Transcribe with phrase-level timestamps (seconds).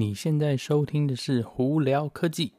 [0.00, 2.54] 你现在收听的是胡聊科技。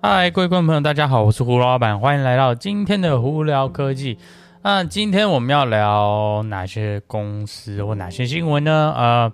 [0.00, 4.16] 嗨，各位观众朋友，大家好，我是胡老板，欢迎来到今天的胡聊科技。
[4.62, 8.94] 那今天我们要聊哪些公司或哪些新闻呢？
[8.96, 9.30] 呃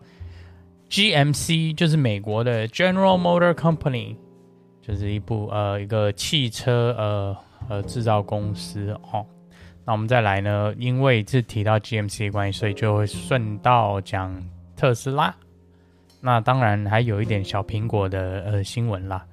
[0.90, 4.16] ，GMC 就是美国的 General Motor Company，
[4.82, 7.36] 就是一部呃一个汽车呃
[7.68, 9.24] 呃制造公司哦。
[9.86, 10.74] 那我们再来呢？
[10.78, 14.34] 因为是提到 GMC 的关系，所以就会顺道讲
[14.76, 15.34] 特斯拉。
[16.20, 19.24] 那当然还有一点小苹果的呃新闻啦。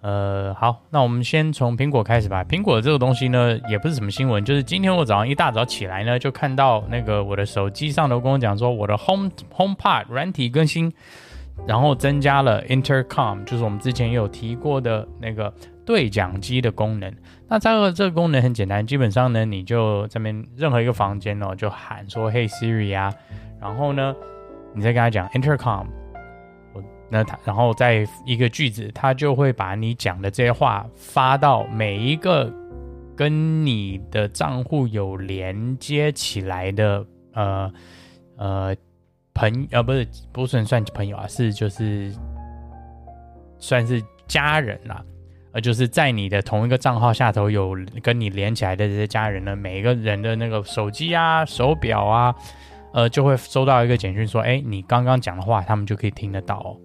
[0.00, 2.42] 呃，好，那我们先从苹果开始吧。
[2.42, 10.92] 苹果这个东西呢，也不是什么新闻，就是今天我早上一大早起来呢，就看到那个我的手机上头跟我讲说，我的 Home HomePod 软体更新，
[11.66, 15.52] 然后增加了 Intercom，就是我们之前有提过的那个
[15.84, 17.14] 对讲机的功能。
[17.48, 23.12] 那这个这个功能很简单，基本上呢，你就这边任何一个房间哦，就喊说 “Hey Siri” 啊，
[23.60, 24.14] 然后呢，
[24.74, 25.86] 你再跟他讲 Intercom，
[26.72, 32.50] 我那他然后再一个句子，他就会把你讲的这些话发到每一个
[33.14, 37.72] 跟你的账户有连接起来的呃
[38.38, 38.76] 呃
[39.42, 42.14] 朋呃不是不算算朋友啊，是就是
[43.58, 45.04] 算是家人啦。
[45.50, 52.32] 呃，就是在你的同一个账号下头有跟你连起来的这些家人呢，每一个人的那个手机啊、手表啊，
[52.94, 56.76] 呃，就会收到一个简讯说，哎，你刚刚讲的话，他们就可以听得到哦。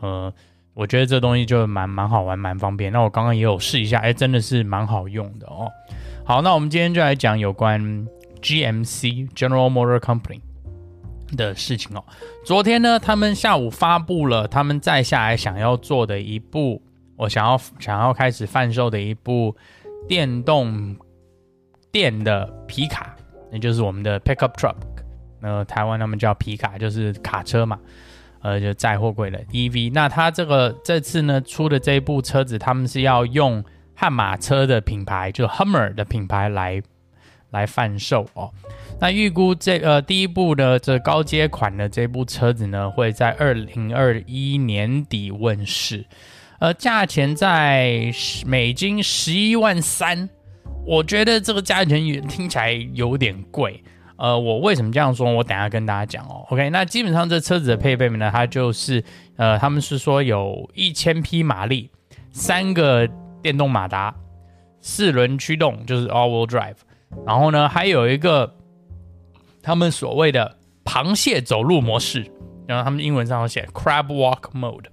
[0.00, 0.32] 呃，
[0.74, 2.92] 我觉得这东西就蛮蛮好玩、蛮方便。
[2.92, 5.72] 那我刚刚也有试一下，哎，真的是蛮好用的哦。
[6.24, 8.06] 好，那我们今天就来讲有关
[8.42, 10.40] GMC General Motor Company
[11.34, 12.04] 的事情哦。
[12.44, 16.82] 昨天呢，他们下午发布了他们再下来想要做的一部。
[17.16, 19.54] 我想要想要开始贩售的一部
[20.08, 20.96] 电动
[21.92, 23.14] 电的皮卡，
[23.52, 24.74] 那就是我们的 pickup truck，
[25.40, 27.78] 那台湾他们叫皮卡，就是卡车嘛，
[28.42, 29.92] 呃，就载货柜的 EV。
[29.94, 33.64] 那它这个这次呢出的这一部车子，他们是要用
[33.94, 36.82] 悍马车的品牌，就 Hummer 的品牌来
[37.54, 38.50] 来贩售哦。
[39.00, 46.04] 那预估这呃第一部的这高阶款的这部车子呢，会在二零二一年底问世。
[46.60, 50.28] 呃，价钱在十美金十一万三，
[50.86, 53.82] 我觉得这个价钱也听起来有点贵。
[54.16, 55.30] 呃，我为什么这样说？
[55.30, 56.46] 我等下跟大家讲哦。
[56.48, 59.02] OK，那基本上这车子的配备呢，它就是
[59.36, 61.90] 呃，他们是说有一千匹马力，
[62.30, 63.06] 三个
[63.42, 64.14] 电动马达，
[64.80, 66.76] 四轮驱动就是 all-wheel drive，
[67.26, 68.54] 然后呢，还有一个
[69.62, 72.30] 他们所谓的螃蟹走路模式，
[72.66, 74.86] 然后他们英文上有写 crab walk mode。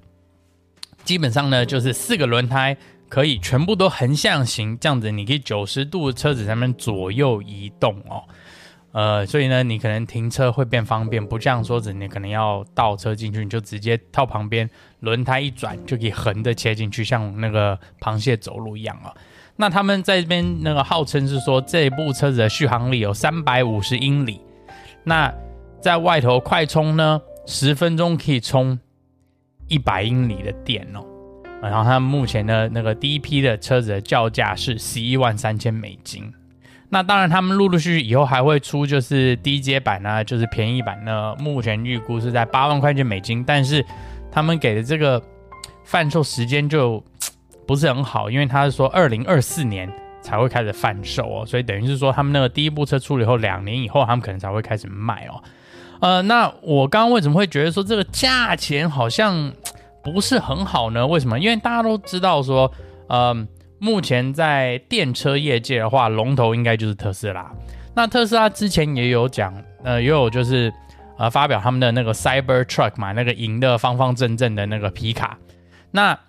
[1.03, 2.77] 基本上呢，就是四个轮胎
[3.09, 8.23] 可以全部都横向行，这样子你可以九十度车子上面左右移动哦。
[8.93, 19.15] 呃，所以呢，你可能停车会变方便，不像说子你可能要倒车进去，你就直接到旁边，轮胎一转就可以横的切进去，像那个螃蟹走路一样哦。
[19.61, 24.41] 那他们在这边那个号称是说，这一部车子的续航力有三百五十英里，
[25.05, 25.33] 那
[25.79, 28.77] 在外头快充呢，十分钟可以充。
[29.67, 31.01] 一百英里的电哦，
[31.61, 36.29] 然后他们目前的那个第一批的车子的叫价是十一万三千美金。
[36.89, 41.33] 那当然，他们陆陆续续以后还会出就是低阶版呢，就是便宜版呢。
[41.39, 43.81] 目前预估是在八万块钱美金，但是
[44.29, 45.23] 他们给的这个
[45.85, 47.01] 贩售时间就
[47.71, 49.89] 不是很好，因为他是说二零二四年
[50.21, 55.41] 才会开始贩售哦，所以等于是说他们那个第一部车出了以后，两年以后他们可能才会开始卖哦。
[56.01, 59.53] 呃，那我刚刚为什么会觉得说这个价钱好像
[60.03, 61.07] 不是很好呢？
[61.07, 61.39] 为什么？
[61.39, 62.69] 因为大家都知道说，
[63.07, 63.47] 呃，
[63.79, 67.49] 目前在电车业界的话，龙头应该就是特斯拉。
[67.95, 70.69] 那特斯拉之前也有讲，呃，也有就是
[71.17, 75.37] 呃发表他们的那个 Cybertruck 嘛，那个银的方方正正的那个皮卡。
[75.91, 76.19] 那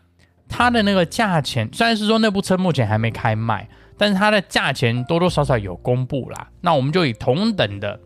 [0.52, 3.66] 它的那个价钱，虽然是说那部车目前还没开卖，
[3.96, 6.46] 但是它的价钱多多少少有公布啦。
[6.60, 7.99] 那我们就以同等的。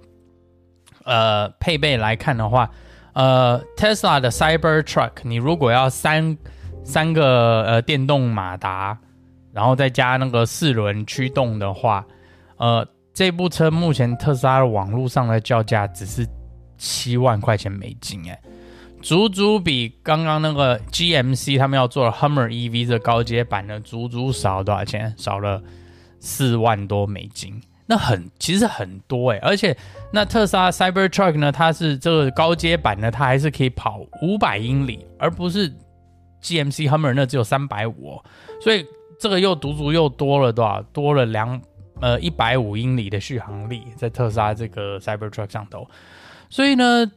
[1.04, 2.68] 呃，配备来看的话，
[3.12, 6.36] 呃，Tesla 的 Cybertruck，你如果要三
[6.82, 8.98] 三个呃电动马达，
[9.52, 12.04] 然后再加那个四轮驱动的话，
[12.56, 12.84] 呃，
[13.14, 16.26] 这部车目前特斯拉的网络上的叫价只是
[16.76, 18.40] 七万块钱美金，哎，
[19.02, 25.14] 足足比刚刚那个 GMC 他们要做的 Hummer EV 这高阶版的足足少了多少钱？
[25.16, 25.62] 少了
[26.18, 27.60] 四万多美金。
[27.88, 29.76] 那很其实很多诶，而且
[30.12, 35.72] 那特斯拉 Cybertruck 呢，它是这个高阶版呢，它还是可以跑五百英里，而不是
[36.42, 38.20] GMC Hummer 那只有三百五，
[38.60, 38.84] 所以
[39.20, 40.82] 这个又足足又多了多少？
[40.92, 41.60] 多了两
[42.00, 45.88] 呃一百五英里的续航力，在特斯拉这个 Cybertruck 上头。
[46.50, 47.08] 所以呢，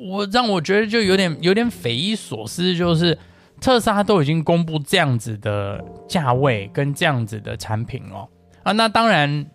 [0.00, 3.16] 我让我觉得就有点有点匪夷所思，就是
[3.60, 8.28] 特斯拉都已经公布这样子的价位跟这样子的产品哦
[8.62, 9.46] 啊，那当然。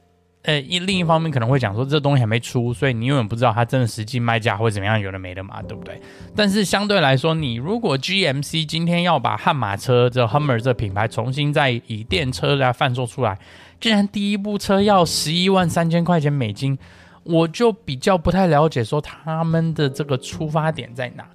[0.48, 6.00] 呃，一另一方面可能会讲说，这东西还没出，所以你永远不知道它真的实际卖价会怎么样，有的没的嘛，对不对？
[6.36, 13.40] 但是相对来说，你如果 GMC 今天要把悍马车这 Hummer 这品牌重新再以电车来贩售出来，
[13.82, 16.78] 既然第一部车要十一万三千块钱美金，
[17.26, 21.26] 我就比较不太了解说他们的这个出发点在哪。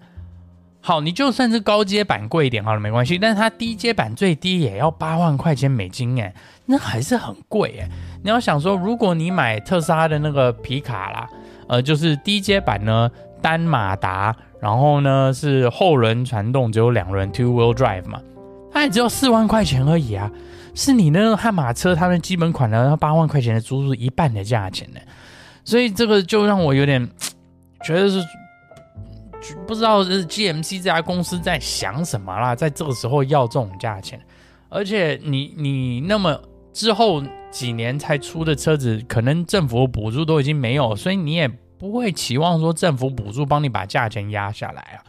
[0.83, 3.19] 好，你就算是高阶版贵一点好了，没关系。
[3.19, 6.33] 但是它低阶版最低也要八万块钱美金，哎，
[6.65, 7.89] 那还是很贵，哎。
[8.23, 11.29] 你要想说，如果你买特斯拉的那个皮卡啦，
[11.69, 13.11] 呃，就是低阶版呢，
[13.43, 18.19] 单马达，然后呢是后轮传动，只有两轮 two wheel drive 嘛，
[18.73, 20.31] 它也只有四万块钱而已啊，
[20.75, 25.01] 是你那个悍马车它的基本款呢，八万块钱的足足一半的价钱呢。
[25.65, 27.09] 所以这个就让我有点
[27.85, 28.21] 觉得是。
[29.67, 34.21] 不知道是 GMC 这家公司在想什么啦，在这个时候要这种价钱，
[34.69, 36.39] 而且你你那么
[36.75, 41.49] 之后几年才出的车子，可能政府补助都已经没有，所以你也
[41.79, 45.01] 不会期望说政府补助帮你把价钱压下来啊。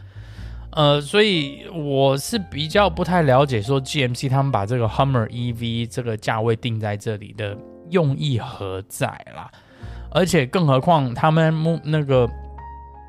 [0.70, 7.54] 呃，所以我是比较不太了解说 GMC 他们把这个 Hummer EV 这个价位定在这里的
[7.90, 9.50] 用意何在啦，
[10.14, 12.28] 而且更何况他们那个。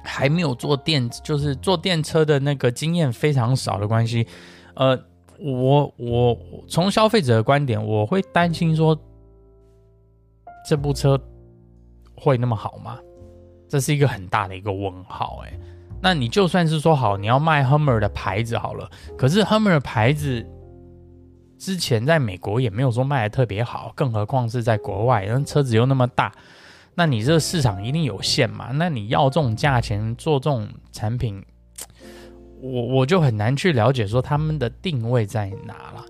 [0.05, 4.27] 还没有坐电，就是坐电车的那个经验非常少的关系，
[4.73, 5.01] 呃，
[5.39, 8.99] 我我从消费者的观点，我会担心说，
[10.67, 11.17] 这部车
[12.17, 12.99] 会那么好吗？
[13.69, 15.57] 这是一个很大的一个问号，哎，
[16.01, 20.45] 那你就算是说好，你要卖 Hummer 的牌子好了，可是 Hummer 的牌子
[21.57, 26.29] 之前在美国也没有说卖的特别好，更何况是在国外，那车子又那么大。
[26.95, 28.69] 那你这个市场一定有限嘛？
[28.73, 31.43] 那你要这种价钱做这种产品，
[32.61, 36.05] 我我就很难去了解说他们的定位在哪了。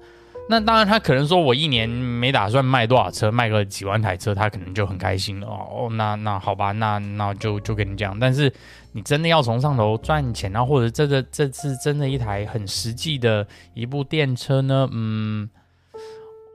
[0.50, 5.88] 那当然，他可能说我一年没打算卖多少车，卖个几万台车，他可能就很开心了哦。
[5.92, 8.20] 那那好吧，那那就就跟你讲。
[8.20, 8.52] 但是
[8.92, 14.86] 你真的要从上头赚钱，然后或者这个这次真的一台很实际的一部电车呢？
[14.92, 15.50] 嗯，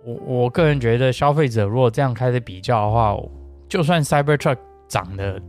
[0.05, 3.17] 我我个人觉得消费者如果这样开始比较的话。
[3.69, 5.41] 就算 Cybertruck 长得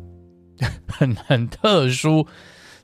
[0.88, 2.26] 很很特殊，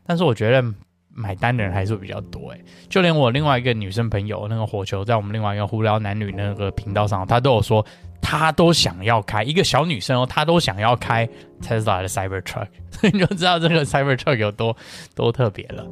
[0.06, 0.64] 但是我觉得
[1.10, 2.62] 买单的人还是比较多诶。
[2.90, 7.86] 就连我另外一个女生朋友，那个火球，在我们另外一个胡聊男女那个频道上，她都有说，
[8.22, 11.28] 她都想要开一个小女生哦，她都想要开
[11.62, 14.76] Tesla 的 Cybertruck，所 以你就知道这个 Cybertruck 有多
[15.14, 15.86] 多特别了。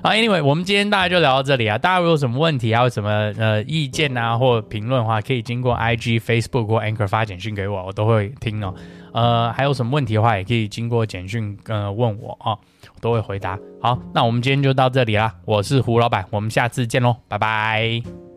[0.00, 1.76] 好，Anyway，我们今天大家就聊到这里啊。
[1.76, 8.72] 大家如果有什么问题，还有什么呃意见啊，或评论的话，可以经过 IG、Facebook 或 Anchor 发简讯给我，我都会听哦。
[9.12, 13.58] 呃，还有什么问题的话，也可以经过简讯呃问我啊，我都会回答。
[13.82, 15.34] 好，那我们今天就到这里啦。
[15.44, 18.27] 我是胡老板，我们下次见喽，拜拜。